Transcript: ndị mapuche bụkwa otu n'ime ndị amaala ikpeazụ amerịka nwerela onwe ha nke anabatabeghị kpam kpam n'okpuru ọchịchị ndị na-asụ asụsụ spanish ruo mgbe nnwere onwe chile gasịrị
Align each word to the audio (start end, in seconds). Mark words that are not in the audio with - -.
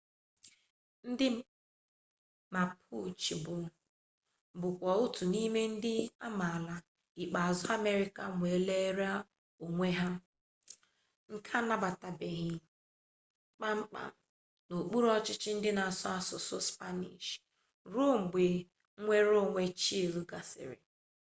ndị 1.09 1.27
mapuche 2.53 3.33
bụkwa 4.61 4.91
otu 5.03 5.23
n'ime 5.31 5.61
ndị 5.73 5.93
amaala 6.27 6.75
ikpeazụ 7.23 7.65
amerịka 7.77 8.21
nwerela 8.35 9.09
onwe 9.63 9.87
ha 9.99 10.09
nke 11.31 11.51
anabatabeghị 11.59 12.55
kpam 13.57 13.79
kpam 13.91 14.09
n'okpuru 14.67 15.07
ọchịchị 15.17 15.49
ndị 15.55 15.69
na-asụ 15.77 16.05
asụsụ 16.17 16.55
spanish 16.69 17.29
ruo 17.91 18.13
mgbe 18.23 18.43
nnwere 18.97 19.33
onwe 19.43 19.61
chile 19.81 20.19
gasịrị 20.29 20.77